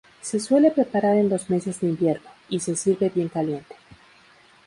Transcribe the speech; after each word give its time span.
Se 0.19 0.39
suele 0.39 0.71
preparar 0.71 1.15
en 1.17 1.29
los 1.29 1.47
meses 1.51 1.79
de 1.79 1.89
invierno, 1.89 2.27
y 2.49 2.59
se 2.59 2.75
sirve 2.75 3.09
bien 3.13 3.29
caliente. 3.29 3.75